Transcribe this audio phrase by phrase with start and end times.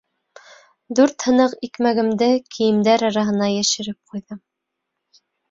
[0.99, 4.43] Дүрт һыныҡ икмәгемде кейемдәр араһына йәшереп ҡуйҙым.